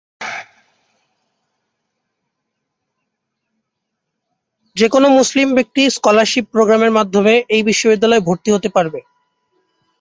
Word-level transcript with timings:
যে 4.75 4.87
কোন 4.87 5.03
মুসলিম 5.09 5.47
ব্যক্তি 5.57 5.81
স্কলারশিপ 5.89 6.45
প্রোগ্রামের 6.53 6.95
মাধ্যমে 6.97 7.33
এই 7.55 7.61
বিশ্ববিদ্যালয়ে 7.69 8.25
ভর্তি 8.27 8.49
হতে 8.51 8.69
পারবে। 8.75 8.99